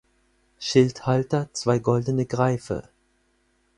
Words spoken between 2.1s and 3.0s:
Greife.